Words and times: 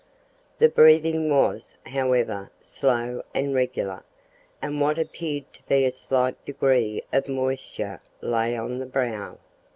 The 0.57 0.67
breathing 0.67 1.29
was, 1.29 1.75
however, 1.85 2.49
slow 2.59 3.21
and 3.35 3.53
regular, 3.53 4.01
and 4.59 4.81
what 4.81 4.97
appeared 4.97 5.53
to 5.53 5.63
be 5.67 5.85
a 5.85 5.91
slight 5.91 6.43
degree 6.43 7.03
of 7.13 7.29
moisture 7.29 7.99
lay 8.19 8.57
on 8.57 8.79
the 8.79 8.87
brow. 8.87 9.37